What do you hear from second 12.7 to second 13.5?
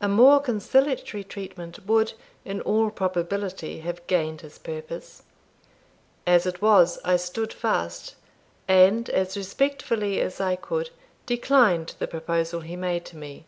made to me.